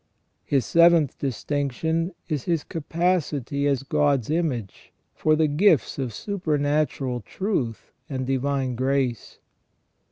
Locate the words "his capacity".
2.45-3.67